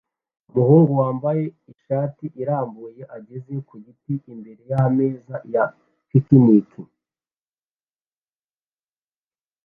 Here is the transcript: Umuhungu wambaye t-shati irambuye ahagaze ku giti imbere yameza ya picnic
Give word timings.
Umuhungu 0.49 0.91
wambaye 1.01 1.43
t-shati 1.65 2.25
irambuye 2.41 3.01
ahagaze 3.07 3.53
ku 3.67 3.75
giti 3.83 4.13
imbere 4.33 4.61
yameza 4.71 5.35
ya 5.53 5.65
picnic 6.09 6.69